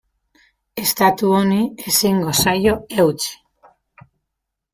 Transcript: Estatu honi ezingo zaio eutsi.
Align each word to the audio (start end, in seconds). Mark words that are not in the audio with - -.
Estatu 0.83 1.29
honi 1.39 1.59
ezingo 1.91 2.33
zaio 2.47 2.75
eutsi. 3.05 3.37